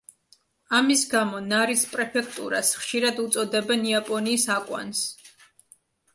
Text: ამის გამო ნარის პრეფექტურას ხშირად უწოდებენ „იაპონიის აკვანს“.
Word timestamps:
ამის 0.77 1.03
გამო 1.11 1.41
ნარის 1.49 1.83
პრეფექტურას 1.91 2.73
ხშირად 2.81 3.21
უწოდებენ 3.27 3.87
„იაპონიის 3.93 4.49
აკვანს“. 4.57 5.05